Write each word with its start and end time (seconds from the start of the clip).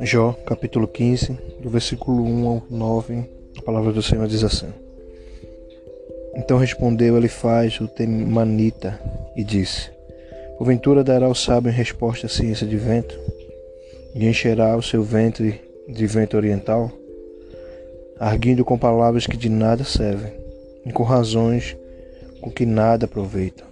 Jó, 0.00 0.32
capítulo 0.44 0.88
15, 0.88 1.38
do 1.60 1.70
versículo 1.70 2.24
1 2.24 2.46
ao 2.48 2.62
9, 2.68 3.24
a 3.56 3.62
palavra 3.62 3.92
do 3.92 4.02
Senhor 4.02 4.26
diz 4.26 4.42
assim: 4.42 4.66
Então 6.34 6.58
respondeu 6.58 7.16
Elifaz 7.16 7.80
o 7.80 7.86
Temanita 7.86 9.00
e 9.36 9.44
disse: 9.44 9.92
Porventura 10.58 11.04
dará 11.04 11.28
o 11.28 11.34
sábio 11.34 11.70
em 11.70 11.74
resposta 11.74 12.26
à 12.26 12.28
ciência 12.28 12.66
de 12.66 12.76
vento, 12.76 13.16
e 14.16 14.26
encherá 14.26 14.76
o 14.76 14.82
seu 14.82 15.00
ventre 15.02 15.60
de 15.88 16.06
vento 16.08 16.36
oriental, 16.36 16.90
arguindo 18.18 18.64
com 18.64 18.76
palavras 18.76 19.28
que 19.28 19.36
de 19.36 19.48
nada 19.48 19.84
servem, 19.84 20.32
e 20.84 20.92
com 20.92 21.04
razões 21.04 21.76
com 22.40 22.50
que 22.50 22.66
nada 22.66 23.06
aproveitam. 23.06 23.66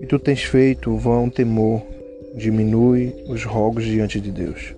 E 0.00 0.06
tu 0.06 0.18
tens 0.18 0.42
feito 0.42 0.96
vão 0.96 1.30
temor 1.30 1.80
diminui 2.38 3.14
os 3.26 3.44
rogos 3.44 3.84
diante 3.84 4.20
de 4.20 4.30
Deus. 4.30 4.74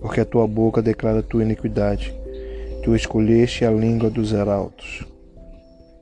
Porque 0.00 0.20
a 0.20 0.24
tua 0.24 0.46
boca 0.46 0.80
declara 0.80 1.22
tua 1.22 1.42
iniquidade. 1.42 2.12
Tu 2.82 2.96
escolheste 2.96 3.64
a 3.64 3.70
língua 3.70 4.08
dos 4.08 4.32
heraldos, 4.32 5.06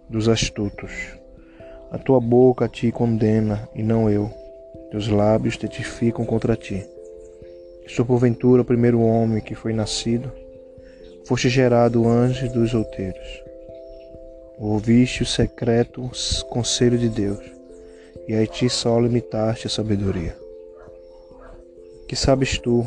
dos 0.09 0.29
astutos. 0.29 0.93
A 1.91 1.99
tua 1.99 2.21
boca 2.21 2.69
te 2.69 2.93
condena 2.93 3.69
e 3.75 3.83
não 3.83 4.09
eu. 4.09 4.31
Teus 4.91 5.09
lábios 5.09 5.57
testificam 5.57 6.25
contra 6.25 6.55
ti. 6.55 6.87
Sou 7.89 8.05
porventura 8.05 8.63
o 8.63 8.65
primeiro 8.65 9.01
homem 9.01 9.43
que 9.43 9.55
foi 9.55 9.73
nascido. 9.73 10.31
Foste 11.27 11.49
gerado 11.49 12.09
antes 12.09 12.51
dos 12.53 12.73
outeiros. 12.73 13.43
Ouviste 14.57 15.23
o 15.23 15.27
secreto 15.27 16.11
conselho 16.49 16.99
de 16.99 17.09
Deus, 17.09 17.45
e 18.27 18.35
a 18.35 18.47
ti 18.47 18.69
só 18.69 18.99
limitaste 18.99 19.67
a 19.67 19.71
sabedoria. 19.71 20.48
Que 22.09 22.17
sabes 22.17 22.59
tu 22.59 22.87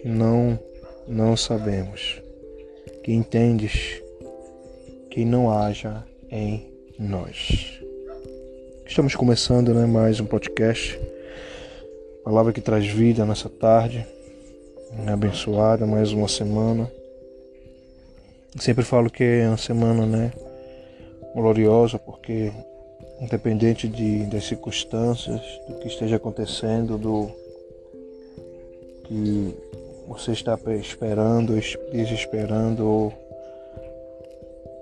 que 0.00 0.08
não 0.08 0.58
não 1.06 1.36
sabemos, 1.36 2.22
que 3.04 3.12
entendes 3.12 4.00
que 5.10 5.26
não 5.26 5.50
haja 5.50 6.02
em 6.30 6.72
nós. 6.98 7.82
Estamos 8.86 9.14
começando 9.14 9.74
né, 9.74 9.84
mais 9.84 10.20
um 10.20 10.24
podcast, 10.24 10.98
palavra 12.24 12.50
que 12.50 12.62
traz 12.62 12.86
vida 12.86 13.26
nessa 13.26 13.50
tarde, 13.50 14.06
né, 15.04 15.12
abençoada, 15.12 15.86
mais 15.86 16.12
uma 16.12 16.26
semana. 16.26 16.90
Sempre 18.58 18.84
falo 18.84 19.10
que 19.10 19.22
é 19.22 19.48
uma 19.48 19.58
semana 19.58 20.06
né, 20.06 20.32
gloriosa, 21.34 21.98
porque 21.98 22.50
independente 23.20 23.86
de, 23.86 24.24
das 24.24 24.44
circunstâncias, 24.44 25.42
do 25.68 25.74
que 25.74 25.88
esteja 25.88 26.16
acontecendo, 26.16 26.96
do 26.96 27.41
que 29.12 29.54
você 30.08 30.32
está 30.32 30.58
esperando, 30.80 31.54
desesperando, 31.92 32.86
ou, 32.86 33.12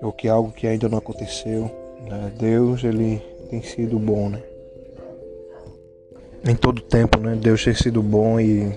ou 0.01 0.13
que 0.13 0.29
algo 0.29 0.53
que 0.53 0.67
ainda 0.67 0.89
não 0.89 0.99
aconteceu. 0.99 1.71
Né? 2.09 2.33
Deus, 2.39 2.85
ele 2.85 3.21
tem 3.51 3.61
sido 3.63 3.99
bom, 3.99 4.29
né? 4.29 4.43
Em 6.49 6.55
todo 6.55 6.81
tempo, 6.81 7.19
né? 7.19 7.37
Deus 7.37 7.63
tem 7.63 7.75
sido 7.75 8.03
bom 8.03 8.41
e 8.41 8.73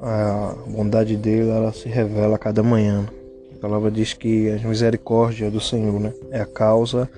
a 0.00 0.54
bondade 0.66 1.16
dele, 1.16 1.48
ela 1.48 1.72
se 1.72 1.88
revela 1.88 2.36
a 2.36 2.38
cada 2.38 2.62
manhã. 2.62 3.08
A 3.56 3.60
palavra 3.60 3.90
diz 3.90 4.12
que 4.12 4.50
a 4.50 4.68
misericórdia 4.68 5.50
do 5.50 5.60
Senhor, 5.60 5.98
né? 5.98 6.12
É 6.30 6.40
a 6.40 6.46
causa 6.46 7.08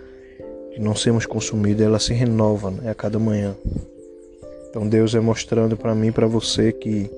de 0.72 0.80
não 0.80 0.94
sermos 0.94 1.26
consumidos, 1.26 1.84
ela 1.84 1.98
se 1.98 2.14
renova 2.14 2.70
né? 2.70 2.90
a 2.90 2.94
cada 2.94 3.18
manhã. 3.18 3.54
Então 4.74 4.88
Deus 4.88 5.14
é 5.14 5.20
mostrando 5.20 5.76
para 5.76 5.94
mim, 5.94 6.10
para 6.10 6.26
você 6.26 6.72
que 6.72 7.08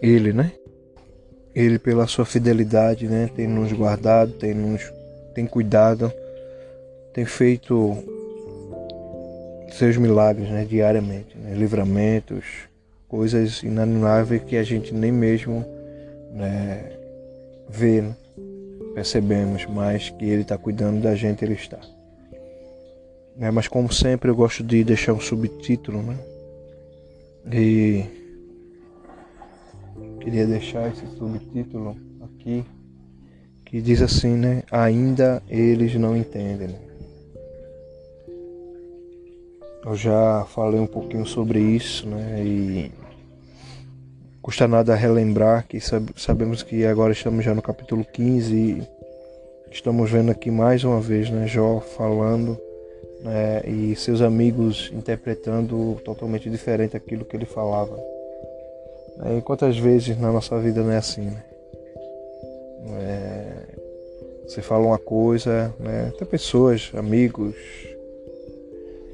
ele, 0.00 0.32
né? 0.32 0.52
Ele 1.52 1.76
pela 1.76 2.06
sua 2.06 2.24
fidelidade, 2.24 3.08
né, 3.08 3.28
tem 3.34 3.48
nos 3.48 3.72
guardado, 3.72 4.30
tem 4.34 4.54
nos 4.54 4.80
tem 5.34 5.44
cuidado, 5.44 6.12
tem 7.12 7.24
feito 7.24 7.96
seus 9.72 9.96
milagres, 9.96 10.48
né, 10.48 10.64
diariamente, 10.64 11.36
né, 11.36 11.52
livramentos, 11.56 12.44
coisas 13.08 13.64
inanimáveis 13.64 14.44
que 14.44 14.56
a 14.56 14.62
gente 14.62 14.94
nem 14.94 15.10
mesmo 15.10 15.66
né, 16.32 16.92
vê, 17.68 18.02
né? 18.02 18.14
percebemos, 18.94 19.66
mas 19.66 20.10
que 20.10 20.26
ele 20.26 20.42
está 20.42 20.56
cuidando 20.56 21.02
da 21.02 21.16
gente, 21.16 21.44
ele 21.44 21.54
está. 21.54 21.80
É, 23.40 23.50
mas 23.50 23.66
como 23.66 23.92
sempre 23.92 24.30
eu 24.30 24.36
gosto 24.36 24.62
de 24.62 24.84
deixar 24.84 25.12
um 25.12 25.18
subtítulo, 25.20 26.00
né? 26.00 26.16
E 27.52 28.04
queria 30.20 30.46
deixar 30.46 30.88
esse 30.90 31.06
subtítulo 31.18 31.96
aqui 32.22 32.64
que 33.64 33.82
diz 33.82 34.00
assim, 34.00 34.36
né? 34.36 34.62
Ainda 34.70 35.42
eles 35.48 35.94
não 35.96 36.16
entendem. 36.16 36.68
Né? 36.68 36.78
Eu 39.84 39.94
já 39.94 40.46
falei 40.46 40.80
um 40.80 40.86
pouquinho 40.86 41.26
sobre 41.26 41.60
isso, 41.60 42.08
né? 42.08 42.42
E 42.42 42.92
custa 44.40 44.66
nada 44.66 44.94
relembrar 44.94 45.66
que 45.66 45.78
sabemos 46.16 46.62
que 46.62 46.86
agora 46.86 47.12
estamos 47.12 47.44
já 47.44 47.54
no 47.54 47.60
capítulo 47.60 48.04
15 48.04 48.54
e 48.54 48.82
estamos 49.70 50.10
vendo 50.10 50.30
aqui 50.30 50.50
mais 50.50 50.84
uma 50.84 51.00
vez, 51.00 51.28
né? 51.28 51.46
Jó 51.46 51.80
falando 51.80 52.58
né, 53.24 53.62
e 53.66 53.96
seus 53.96 54.20
amigos 54.20 54.90
interpretando 54.92 55.98
totalmente 56.04 56.50
diferente 56.50 56.94
aquilo 56.94 57.24
que 57.24 57.34
ele 57.34 57.46
falava. 57.46 57.98
E 59.38 59.40
quantas 59.40 59.78
vezes 59.78 60.18
na 60.18 60.30
nossa 60.30 60.58
vida 60.60 60.82
não 60.82 60.92
é 60.92 60.98
assim, 60.98 61.22
né? 61.22 61.42
É, 62.86 63.44
você 64.46 64.60
fala 64.60 64.84
uma 64.84 64.98
coisa, 64.98 65.74
né? 65.80 66.12
Tem 66.18 66.28
pessoas, 66.28 66.92
amigos, 66.94 67.54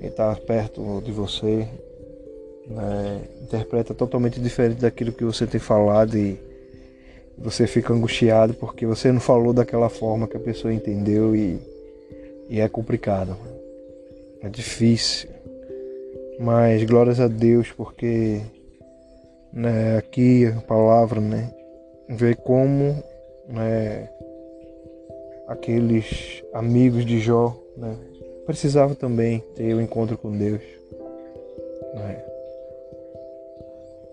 quem 0.00 0.08
está 0.08 0.34
perto 0.34 1.00
de 1.04 1.12
você, 1.12 1.68
né? 2.66 3.20
interpreta 3.42 3.94
totalmente 3.94 4.40
diferente 4.40 4.80
daquilo 4.80 5.12
que 5.12 5.24
você 5.24 5.46
tem 5.46 5.60
falado 5.60 6.16
e 6.16 6.38
você 7.38 7.66
fica 7.66 7.92
angustiado 7.92 8.54
porque 8.54 8.86
você 8.86 9.12
não 9.12 9.20
falou 9.20 9.52
daquela 9.52 9.88
forma 9.88 10.26
que 10.26 10.36
a 10.36 10.40
pessoa 10.40 10.74
entendeu 10.74 11.36
e, 11.36 11.60
e 12.48 12.60
é 12.60 12.68
complicado. 12.68 13.36
É 14.42 14.48
difícil. 14.48 15.28
Mas 16.38 16.82
glórias 16.84 17.20
a 17.20 17.28
Deus 17.28 17.70
porque 17.72 18.40
né, 19.52 19.98
aqui 19.98 20.46
a 20.46 20.60
palavra, 20.62 21.20
né, 21.20 21.52
vê 22.08 22.34
como 22.34 23.02
né, 23.48 24.08
aqueles 25.48 26.42
amigos 26.52 27.04
de 27.04 27.20
Jó 27.20 27.56
né, 27.76 27.96
precisavam 28.46 28.94
também 28.94 29.40
ter 29.54 29.74
o 29.74 29.78
um 29.78 29.80
encontro 29.80 30.16
com 30.16 30.36
Deus. 30.36 30.62
Né, 31.94 32.24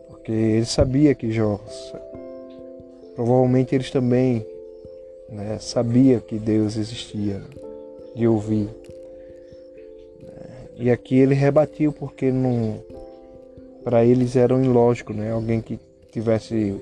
porque 0.07 0.31
ele 0.31 0.65
sabia 0.65 1.15
que 1.15 1.31
Jó, 1.31 1.59
provavelmente 3.15 3.73
eles 3.73 3.89
também 3.89 4.45
né, 5.29 5.57
sabia 5.59 6.19
que 6.19 6.38
Deus 6.38 6.75
existia, 6.75 7.41
de 8.15 8.27
ouvir. 8.27 8.69
E 10.79 10.91
aqui 10.91 11.17
ele 11.17 11.33
rebatiu 11.33 11.91
porque 11.91 12.31
não 12.31 12.79
para 13.83 14.05
eles 14.05 14.35
era 14.35 14.53
um 14.53 14.63
ilógico, 14.63 15.11
né? 15.11 15.31
Alguém 15.31 15.59
que 15.59 15.79
tivesse 16.11 16.75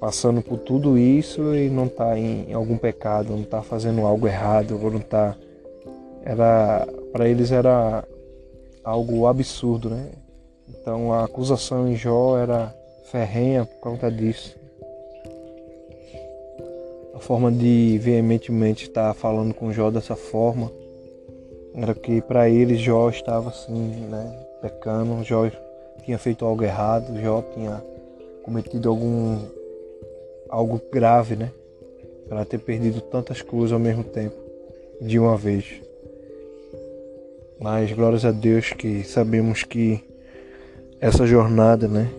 passando 0.00 0.40
por 0.40 0.58
tudo 0.58 0.96
isso 0.96 1.54
e 1.54 1.68
não 1.68 1.86
está 1.86 2.18
em 2.18 2.52
algum 2.52 2.78
pecado, 2.78 3.32
não 3.32 3.42
está 3.42 3.62
fazendo 3.62 4.02
algo 4.02 4.26
errado, 4.26 4.78
ou 4.82 4.90
não 4.90 5.00
está 5.00 5.36
era 6.24 6.86
para 7.12 7.28
eles 7.28 7.52
era 7.52 8.04
algo 8.82 9.26
absurdo, 9.26 9.90
né? 9.90 10.10
Então 10.68 11.12
a 11.12 11.24
acusação 11.24 11.88
em 11.88 11.96
Jó 11.96 12.38
era 12.38 12.74
ferrenha 13.10 13.64
por 13.66 13.80
conta 13.80 14.10
disso. 14.10 14.56
A 17.14 17.18
forma 17.18 17.50
de 17.50 17.98
veementemente 17.98 18.84
estar 18.84 19.12
falando 19.14 19.52
com 19.52 19.72
Jó 19.72 19.90
dessa 19.90 20.16
forma 20.16 20.70
era 21.76 21.94
que 21.94 22.22
para 22.22 22.48
eles 22.48 22.80
Jó 22.80 23.10
estava 23.10 23.50
assim, 23.50 24.06
né, 24.08 24.46
pecando, 24.62 25.22
Jó 25.22 25.50
tinha 26.04 26.18
feito 26.18 26.44
algo 26.44 26.64
errado, 26.64 27.20
Jó 27.20 27.42
tinha 27.54 27.84
cometido 28.42 28.88
algum 28.88 29.38
algo 30.48 30.80
grave, 30.90 31.36
né, 31.36 31.52
para 32.28 32.44
ter 32.44 32.58
perdido 32.58 33.00
tantas 33.00 33.42
coisas 33.42 33.72
ao 33.72 33.78
mesmo 33.78 34.02
tempo, 34.02 34.36
de 35.00 35.18
uma 35.18 35.36
vez. 35.36 35.82
Mas 37.60 37.92
glórias 37.92 38.24
a 38.24 38.32
Deus 38.32 38.72
que 38.72 39.04
sabemos 39.04 39.62
que 39.62 40.02
essa 41.00 41.26
jornada, 41.26 41.86
né, 41.86 42.10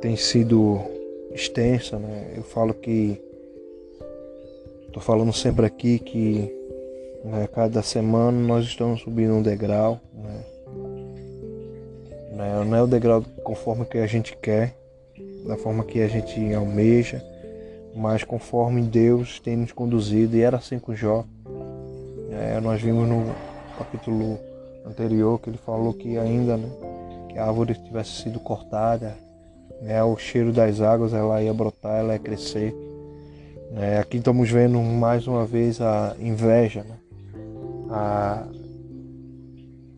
tem 0.00 0.16
sido 0.16 0.80
extensa, 1.32 1.98
né? 1.98 2.32
Eu 2.36 2.42
falo 2.42 2.72
que 2.74 3.20
tô 4.92 5.00
falando 5.00 5.32
sempre 5.32 5.66
aqui 5.66 5.98
que 5.98 6.57
né? 7.24 7.48
Cada 7.52 7.82
semana 7.82 8.38
nós 8.38 8.64
estamos 8.64 9.00
subindo 9.00 9.34
um 9.34 9.42
degrau. 9.42 10.00
Né? 10.14 10.44
Não 12.64 12.76
é 12.76 12.82
o 12.82 12.86
degrau 12.86 13.24
conforme 13.42 13.84
que 13.84 13.98
a 13.98 14.06
gente 14.06 14.36
quer, 14.36 14.74
da 15.46 15.56
forma 15.56 15.84
que 15.84 16.00
a 16.00 16.08
gente 16.08 16.52
almeja, 16.54 17.22
mas 17.96 18.22
conforme 18.22 18.82
Deus 18.82 19.40
tem 19.40 19.56
nos 19.56 19.72
conduzido, 19.72 20.36
e 20.36 20.42
era 20.42 20.58
assim 20.58 20.78
com 20.78 20.94
Jó. 20.94 21.24
É, 22.30 22.60
nós 22.60 22.80
vimos 22.80 23.08
no 23.08 23.34
capítulo 23.76 24.38
anterior 24.86 25.40
que 25.40 25.50
ele 25.50 25.58
falou 25.58 25.92
que 25.92 26.16
ainda 26.16 26.56
né, 26.56 26.68
que 27.30 27.38
a 27.38 27.46
árvore 27.46 27.74
tivesse 27.74 28.22
sido 28.22 28.38
cortada, 28.38 29.16
né, 29.82 30.02
o 30.04 30.16
cheiro 30.16 30.52
das 30.52 30.80
águas 30.80 31.12
ela 31.12 31.42
ia 31.42 31.52
brotar, 31.52 31.98
ela 31.98 32.12
ia 32.12 32.18
crescer. 32.18 32.74
É, 33.76 33.98
aqui 33.98 34.18
estamos 34.18 34.48
vendo 34.50 34.78
mais 34.80 35.26
uma 35.26 35.44
vez 35.44 35.80
a 35.80 36.14
inveja, 36.20 36.84
né? 36.84 36.96
A, 37.90 38.46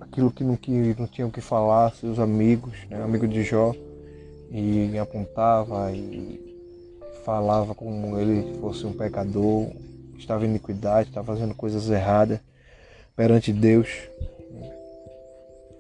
aquilo 0.01 0.31
que 0.31 0.45
não, 0.45 0.57
que 0.57 0.97
não 1.19 1.31
que 1.31 1.41
falar, 1.41 1.93
seus 1.95 2.19
amigos, 2.19 2.73
né? 2.89 3.03
amigo 3.03 3.27
de 3.27 3.43
Jó, 3.43 3.75
e 4.51 4.99
apontava 4.99 5.93
e 5.93 6.41
falava 7.25 7.75
como 7.75 8.19
ele 8.19 8.59
fosse 8.61 8.85
um 8.87 8.93
pecador, 8.93 9.69
estava 10.19 10.45
em 10.45 10.51
iniquidade, 10.51 11.09
estava 11.09 11.35
fazendo 11.35 11.55
coisas 11.55 11.89
erradas 11.89 12.41
perante 13.15 13.53
Deus. 13.53 13.89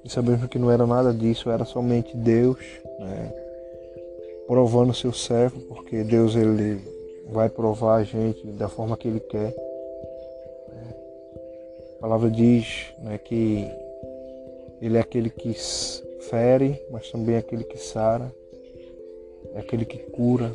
E 0.04 0.08
sabemos 0.08 0.48
que 0.48 0.58
não 0.58 0.70
era 0.70 0.86
nada 0.86 1.12
disso, 1.12 1.50
era 1.50 1.64
somente 1.64 2.16
Deus 2.16 2.58
né? 2.98 3.32
provando 4.46 4.94
seu 4.94 5.12
servo, 5.12 5.60
porque 5.60 6.02
Deus 6.02 6.34
ele 6.34 6.80
vai 7.30 7.48
provar 7.48 7.96
a 7.96 8.04
gente 8.04 8.46
da 8.48 8.68
forma 8.68 8.96
que 8.96 9.08
Ele 9.08 9.20
quer. 9.20 9.54
A 12.00 12.08
palavra 12.08 12.30
diz 12.30 12.86
né, 12.98 13.18
que 13.18 13.68
Ele 14.80 14.96
é 14.96 15.00
aquele 15.00 15.28
que 15.28 15.54
fere, 16.30 16.80
mas 16.90 17.10
também 17.10 17.34
é 17.34 17.38
aquele 17.38 17.64
que 17.64 17.76
sara, 17.76 18.34
é 19.54 19.60
aquele 19.60 19.84
que 19.84 19.98
cura, 19.98 20.50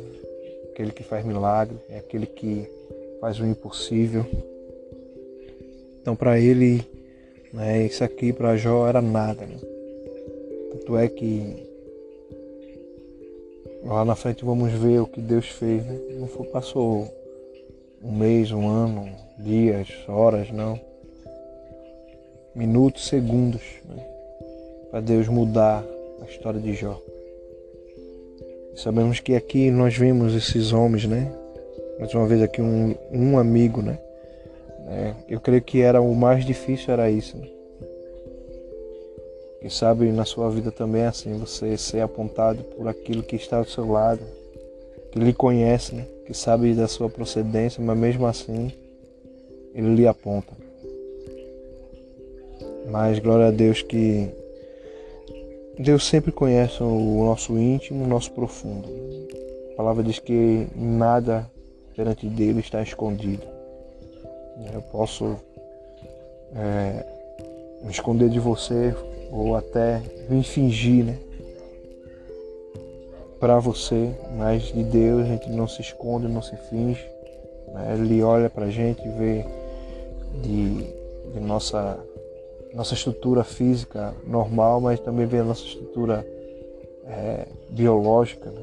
aquele 0.72 0.90
que 0.90 1.04
faz 1.04 1.24
milagre, 1.24 1.76
é 1.88 1.98
aquele 1.98 2.26
que 2.26 2.68
faz 3.20 3.38
o 3.38 3.46
impossível. 3.46 4.26
Então, 6.02 6.16
para 6.16 6.38
ele, 6.38 6.84
né, 7.52 7.86
isso 7.86 8.02
aqui 8.02 8.32
para 8.32 8.56
Jó 8.56 8.88
era 8.88 9.00
nada. 9.00 9.46
Né? 9.46 9.56
Tanto 10.72 10.96
é 10.96 11.08
que 11.08 11.66
Lá 13.86 14.04
na 14.04 14.16
frente 14.16 14.44
vamos 14.44 14.72
ver 14.72 15.00
o 15.00 15.06
que 15.06 15.20
Deus 15.20 15.46
fez, 15.46 15.86
né? 15.86 15.96
Não 16.18 16.26
foi, 16.26 16.44
passou 16.48 17.06
um 18.02 18.10
mês, 18.10 18.50
um 18.50 18.66
ano, 18.66 19.08
dias, 19.38 19.88
horas, 20.08 20.50
não. 20.50 20.78
Minutos, 22.56 23.06
segundos, 23.06 23.60
né? 23.86 24.02
Para 24.90 25.00
Deus 25.00 25.28
mudar 25.28 25.84
a 26.22 26.24
história 26.24 26.58
de 26.58 26.72
Jó. 26.72 26.98
Sabemos 28.74 29.20
que 29.20 29.34
aqui 29.34 29.70
nós 29.70 29.94
vemos 29.94 30.34
esses 30.34 30.72
homens, 30.72 31.04
né? 31.04 31.30
Mais 31.98 32.14
uma 32.14 32.26
vez 32.26 32.40
aqui 32.40 32.62
um, 32.62 32.94
um 33.12 33.38
amigo, 33.38 33.82
né? 33.82 33.98
É, 34.88 35.12
eu 35.28 35.38
creio 35.38 35.60
que 35.60 35.82
era 35.82 36.00
o 36.00 36.14
mais 36.14 36.46
difícil 36.46 36.94
era 36.94 37.10
isso. 37.10 37.36
Né? 37.36 37.46
Quem 39.60 39.68
sabe 39.68 40.10
na 40.10 40.24
sua 40.24 40.50
vida 40.50 40.72
também 40.72 41.02
é 41.02 41.08
assim, 41.08 41.36
você 41.36 41.76
ser 41.76 42.00
apontado 42.00 42.64
por 42.64 42.88
aquilo 42.88 43.22
que 43.22 43.36
está 43.36 43.58
ao 43.58 43.66
seu 43.66 43.86
lado, 43.86 44.22
que 45.12 45.18
lhe 45.18 45.34
conhece, 45.34 45.94
né? 45.94 46.06
que 46.24 46.32
sabe 46.32 46.72
da 46.72 46.88
sua 46.88 47.10
procedência, 47.10 47.84
mas 47.84 47.98
mesmo 47.98 48.26
assim 48.26 48.72
ele 49.74 49.94
lhe 49.94 50.06
aponta. 50.06 50.65
Mas 52.90 53.18
glória 53.18 53.46
a 53.46 53.50
Deus 53.50 53.82
que 53.82 54.30
Deus 55.78 56.06
sempre 56.06 56.32
conhece 56.32 56.82
o 56.82 57.24
nosso 57.24 57.58
íntimo, 57.58 58.04
o 58.04 58.06
nosso 58.06 58.30
profundo. 58.32 58.88
A 59.72 59.76
palavra 59.76 60.02
diz 60.02 60.18
que 60.18 60.66
nada 60.74 61.50
perante 61.94 62.26
dele 62.26 62.60
está 62.60 62.82
escondido. 62.82 63.42
Eu 64.72 64.80
posso 64.82 65.36
é, 66.54 67.04
me 67.82 67.90
esconder 67.90 68.28
de 68.30 68.40
você 68.40 68.94
ou 69.30 69.54
até 69.56 70.00
vir 70.28 70.42
fingir, 70.42 71.04
né? 71.04 71.18
Para 73.38 73.58
você, 73.58 74.14
mas 74.36 74.62
de 74.72 74.82
Deus 74.82 75.22
a 75.22 75.26
gente 75.26 75.50
não 75.50 75.68
se 75.68 75.82
esconde, 75.82 76.26
não 76.26 76.40
se 76.40 76.56
finge. 76.70 77.04
Né? 77.68 77.94
Ele 77.98 78.22
olha 78.22 78.48
para 78.48 78.64
a 78.66 78.70
gente, 78.70 79.06
vê 79.10 79.44
de, 80.42 80.86
de 81.34 81.40
nossa, 81.40 81.98
nossa 82.74 82.94
estrutura 82.94 83.44
física 83.44 84.14
normal, 84.26 84.80
mas 84.80 85.00
também 85.00 85.26
vê 85.26 85.38
a 85.38 85.44
nossa 85.44 85.62
estrutura 85.62 86.26
é, 87.06 87.46
biológica, 87.70 88.50
né? 88.50 88.62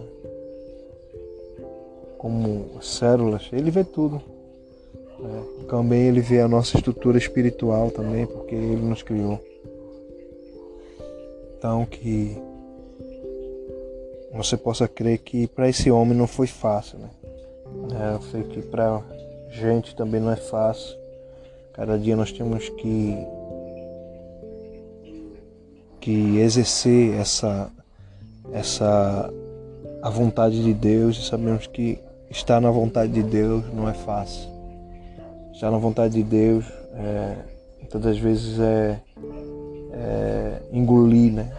como 2.18 2.82
células. 2.82 3.50
Ele 3.52 3.70
vê 3.70 3.84
tudo. 3.84 4.22
Né? 5.20 5.44
Também 5.68 6.08
ele 6.08 6.22
vê 6.22 6.40
a 6.40 6.48
nossa 6.48 6.78
estrutura 6.78 7.18
espiritual 7.18 7.92
também, 7.92 8.26
porque 8.26 8.56
ele 8.56 8.82
nos 8.82 9.04
criou. 9.04 9.40
Então 11.58 11.86
que 11.86 12.38
você 14.34 14.58
possa 14.58 14.88
crer 14.88 15.20
que 15.20 15.48
para 15.48 15.70
esse 15.70 15.92
homem 15.92 16.18
não 16.18 16.28
foi 16.28 16.48
fácil, 16.48 17.00
né? 17.00 17.10
É, 17.92 18.16
eu 18.16 18.22
sei 18.24 18.44
que 18.44 18.62
para 18.62 19.02
gente 19.50 19.96
também 19.96 20.20
não 20.20 20.32
é 20.32 20.36
fácil. 20.36 20.98
Cada 21.74 21.98
dia 21.98 22.16
nós 22.16 22.32
temos 22.32 22.70
que 22.70 23.18
que 26.04 26.38
exercer 26.38 27.14
essa 27.14 27.72
essa 28.52 29.34
a 30.02 30.10
vontade 30.10 30.62
de 30.62 30.74
Deus 30.74 31.18
e 31.18 31.26
sabemos 31.26 31.66
que 31.66 31.98
estar 32.30 32.60
na 32.60 32.70
vontade 32.70 33.14
de 33.14 33.24
Deus 33.24 33.64
não 33.74 33.88
é 33.88 33.94
fácil. 33.94 34.50
Estar 35.54 35.72
na 35.72 35.78
vontade 35.78 36.16
de 36.16 36.24
Deus 36.24 36.66
é, 36.94 37.38
muitas 37.80 38.02
das 38.02 38.18
vezes 38.18 38.60
é 38.60 39.00
é, 39.94 40.62
engolir, 40.74 41.32
né? 41.32 41.54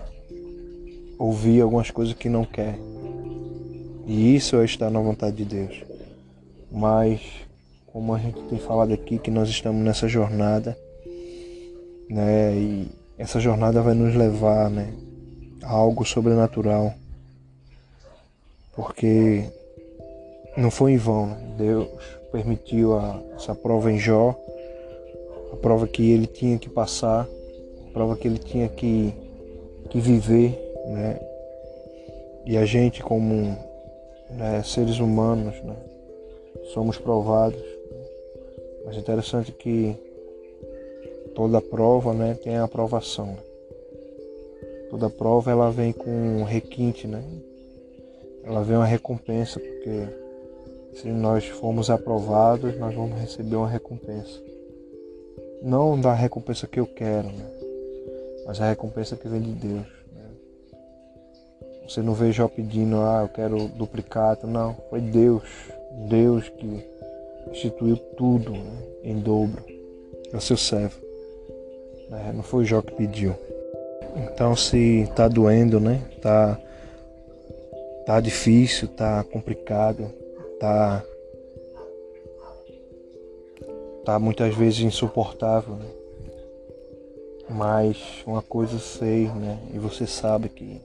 Ouvir 1.19 1.63
algumas 1.63 1.91
coisas 1.91 2.13
que 2.13 2.29
não 2.29 2.45
quer. 2.45 2.79
E 4.07 4.37
isso 4.37 4.57
é 4.57 4.65
estar 4.67 4.91
na 4.91 5.01
vontade 5.01 5.37
de 5.37 5.45
Deus. 5.47 5.83
Mas, 6.71 7.23
como 7.87 8.13
a 8.13 8.19
gente 8.19 8.43
tem 8.43 8.59
falado 8.59 8.93
aqui, 8.93 9.19
que 9.19 9.31
nós 9.31 9.49
estamos 9.49 9.83
nessa 9.83 10.07
jornada, 10.07 10.77
né? 12.11 12.55
E 12.57 13.04
essa 13.19 13.41
jornada 13.41 13.83
vai 13.83 13.95
nos 13.95 14.15
levar, 14.15 14.71
né? 14.71 14.93
A 15.63 15.71
algo 15.73 16.05
sobrenatural. 16.05 16.93
Porque 18.75 19.45
não 20.57 20.71
foi 20.71 20.93
em 20.93 20.97
vão, 20.97 21.27
né? 21.27 21.55
Deus 21.59 21.89
permitiu 22.33 22.99
a, 22.99 23.21
essa 23.37 23.55
prova 23.55 23.93
em 23.93 23.99
Jó, 23.99 24.35
a 25.53 25.57
prova 25.57 25.87
que 25.87 26.11
ele 26.11 26.27
tinha 26.27 26.59
que 26.59 26.69
passar 26.69 27.29
prova 27.95 28.17
que 28.17 28.27
ele 28.27 28.39
tinha 28.39 28.69
que, 28.69 29.15
que 29.89 30.01
viver, 30.01 30.59
né? 30.87 31.21
E 32.45 32.59
a 32.59 32.67
gente 32.67 33.03
como 33.03 33.57
né, 34.29 34.63
seres 34.65 34.99
humanos, 34.99 35.55
né, 35.63 35.77
somos 36.75 36.99
provados. 36.99 37.63
Mas 38.85 38.97
é 38.97 38.99
interessante 38.99 39.53
que 39.53 39.97
toda 41.35 41.61
prova, 41.61 42.13
né, 42.13 42.35
tem 42.43 42.57
aprovação. 42.57 43.37
Toda 44.91 45.11
prova 45.11 45.51
ela 45.51 45.71
vem 45.71 45.93
com 45.93 46.11
um 46.11 46.45
requinte, 46.45 47.07
né? 47.07 47.23
Ela 48.45 48.63
vem 48.63 48.77
uma 48.77 48.87
recompensa, 48.87 49.59
porque 49.59 50.07
se 50.95 51.09
nós 51.09 51.47
formos 51.47 51.91
aprovados, 51.91 52.79
nós 52.79 52.95
vamos 52.95 53.19
receber 53.19 53.57
uma 53.57 53.69
recompensa. 53.69 54.41
Não 55.63 56.01
da 56.01 56.13
recompensa 56.13 56.67
que 56.67 56.79
eu 56.79 56.87
quero, 56.87 57.29
né? 57.29 57.51
mas 58.47 58.61
a 58.61 58.69
recompensa 58.69 59.17
que 59.17 59.27
vem 59.27 59.41
de 59.41 59.53
Deus. 59.53 59.87
Né? 60.13 60.31
Você 61.89 62.03
não 62.03 62.15
vê 62.15 62.31
Jó 62.31 62.47
pedindo, 62.47 62.97
ah, 62.97 63.23
eu 63.23 63.29
quero 63.29 63.69
duplicata, 63.69 64.47
não, 64.47 64.77
foi 64.91 65.01
Deus, 65.01 65.43
Deus 66.09 66.49
que 66.51 66.87
instituiu 67.51 67.97
tudo 67.97 68.53
né, 68.53 68.83
em 69.03 69.19
dobro. 69.19 69.65
É 70.33 70.37
o 70.37 70.41
seu 70.41 70.57
servo. 70.57 71.04
Né? 72.09 72.33
Não 72.35 72.43
foi 72.43 72.65
Jó 72.65 72.81
que 72.83 72.95
pediu. 72.95 73.35
Então 74.17 74.55
se 74.55 75.03
está 75.03 75.27
doendo, 75.29 75.81
né? 75.81 76.01
Tá, 76.23 76.59
tá 78.07 78.21
difícil, 78.21 78.89
tá 78.89 79.25
complicado, 79.25 80.11
tá, 80.61 81.03
tá 84.05 84.19
muitas 84.19 84.55
vezes 84.55 84.81
insuportável, 84.81 85.75
né? 85.75 85.87
Mas 87.49 88.23
uma 88.27 88.41
coisa 88.41 88.75
eu 88.75 88.81
sei, 88.81 89.27
né? 89.29 89.59
E 89.75 89.79
você 89.79 90.07
sabe 90.07 90.49
que 90.49 90.81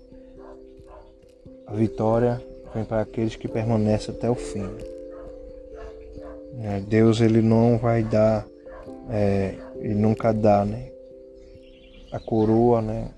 a 1.66 1.74
vitória 1.74 2.42
vem 2.74 2.84
para 2.84 3.02
aqueles 3.02 3.36
que 3.36 3.48
permanecem 3.48 4.14
até 4.14 4.30
o 4.30 4.36
fim. 4.36 4.68
Né? 6.54 6.84
Deus 6.88 7.22
ele 7.22 7.42
não 7.42 7.78
vai 7.78 8.04
dar, 8.04 8.46
é, 9.10 9.56
ele 9.78 9.96
nunca 9.96 10.34
dá, 10.34 10.66
né? 10.66 10.90
A 12.12 12.20
coroa, 12.20 12.82
né? 12.82 13.10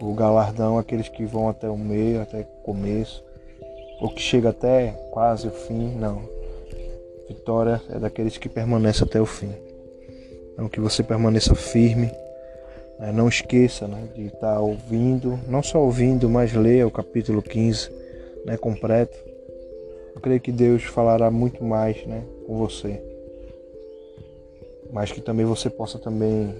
O 0.00 0.14
galardão 0.14 0.78
àqueles 0.78 1.08
que 1.08 1.24
vão 1.24 1.48
até 1.48 1.68
o 1.68 1.76
meio, 1.76 2.22
até 2.22 2.40
o 2.40 2.62
começo. 2.62 3.24
ou 4.00 4.10
que 4.10 4.20
chega 4.20 4.50
até 4.50 4.92
quase 5.10 5.48
o 5.48 5.50
fim, 5.50 5.96
não. 5.96 6.22
Vitória 7.28 7.80
é 7.90 7.98
daqueles 7.98 8.38
que 8.38 8.48
permanecem 8.48 9.06
até 9.06 9.20
o 9.20 9.26
fim. 9.26 9.52
Então 10.52 10.68
que 10.68 10.80
você 10.80 11.02
permaneça 11.02 11.54
firme, 11.54 12.10
né? 12.98 13.12
não 13.12 13.28
esqueça 13.28 13.86
né, 13.86 14.08
de 14.14 14.26
estar 14.26 14.60
ouvindo, 14.60 15.38
não 15.46 15.62
só 15.62 15.80
ouvindo, 15.80 16.28
mas 16.28 16.52
leia 16.52 16.86
o 16.86 16.90
capítulo 16.90 17.42
15 17.42 17.90
né, 18.44 18.56
completo. 18.56 19.16
Eu 20.14 20.20
creio 20.20 20.40
que 20.40 20.50
Deus 20.50 20.82
falará 20.84 21.30
muito 21.30 21.62
mais 21.62 22.04
né, 22.06 22.24
com 22.46 22.56
você. 22.56 23.00
Mas 24.90 25.12
que 25.12 25.20
também 25.20 25.46
você 25.46 25.70
possa 25.70 25.98
também 25.98 26.54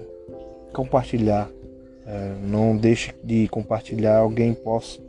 compartilhar. 0.73 1.49
É, 2.05 2.33
não 2.41 2.75
deixe 2.75 3.13
de 3.23 3.47
compartilhar. 3.47 4.17
Alguém 4.17 4.53
possa, 4.53 4.99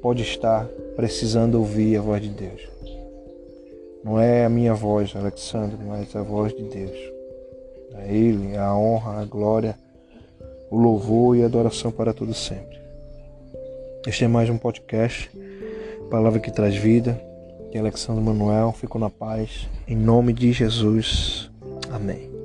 pode 0.00 0.22
estar 0.22 0.66
precisando 0.94 1.56
ouvir 1.56 1.96
a 1.96 2.00
voz 2.00 2.22
de 2.22 2.30
Deus. 2.30 2.62
Não 4.04 4.20
é 4.20 4.44
a 4.44 4.48
minha 4.48 4.74
voz, 4.74 5.14
Alexandre, 5.16 5.78
mas 5.84 6.14
a 6.14 6.22
voz 6.22 6.54
de 6.54 6.62
Deus. 6.62 6.98
É 7.94 8.14
Ele, 8.14 8.56
a 8.56 8.74
honra, 8.76 9.20
a 9.20 9.24
glória, 9.24 9.76
o 10.70 10.78
louvor 10.78 11.36
e 11.36 11.42
a 11.42 11.46
adoração 11.46 11.90
para 11.90 12.12
todo 12.12 12.32
sempre. 12.32 12.76
Este 14.06 14.24
é 14.24 14.28
mais 14.28 14.48
um 14.48 14.56
podcast, 14.56 15.30
Palavra 16.10 16.38
que 16.38 16.50
traz 16.50 16.76
vida. 16.76 17.20
Que 17.70 17.78
Alexandre 17.78 18.22
Manuel 18.22 18.72
ficou 18.72 19.00
na 19.00 19.10
paz. 19.10 19.68
Em 19.88 19.96
nome 19.96 20.32
de 20.32 20.52
Jesus. 20.52 21.50
Amém. 21.90 22.35